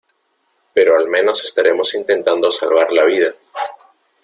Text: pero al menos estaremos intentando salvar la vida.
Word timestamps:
pero 0.73 0.97
al 0.97 1.07
menos 1.09 1.45
estaremos 1.45 1.93
intentando 1.93 2.49
salvar 2.49 2.91
la 2.91 3.05
vida. 3.05 3.31